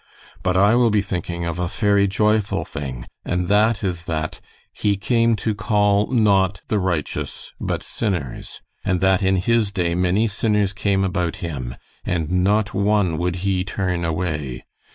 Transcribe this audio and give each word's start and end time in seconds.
But 0.41 0.57
I 0.57 0.73
will 0.73 0.89
be 0.89 1.03
thinking 1.03 1.45
of 1.45 1.59
a 1.59 1.67
fery 1.67 2.07
joyful 2.09 2.65
thing, 2.65 3.05
and 3.23 3.47
that 3.49 3.83
is 3.83 4.05
that 4.05 4.41
'He 4.73 4.97
came 4.97 5.35
to 5.35 5.53
call, 5.53 6.07
not 6.07 6.63
the 6.69 6.79
righteous, 6.79 7.53
but 7.61 7.83
sinners,' 7.83 8.61
and 8.83 8.99
that 9.01 9.21
in 9.21 9.35
His 9.35 9.69
day 9.69 9.93
many 9.93 10.27
sinners 10.27 10.73
came 10.73 11.03
about 11.03 11.35
Him 11.45 11.75
and 12.03 12.31
not 12.43 12.73
one 12.73 13.19
would 13.19 13.35
He 13.45 13.63
turn 13.63 14.03
away. 14.03 14.63